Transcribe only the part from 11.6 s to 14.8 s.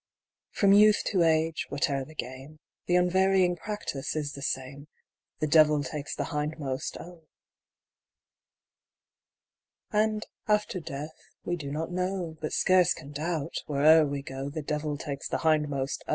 not know, But scarce can doubt, where'er we go, The